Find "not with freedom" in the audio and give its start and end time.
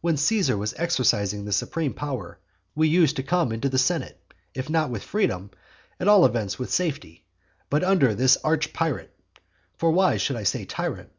4.70-5.50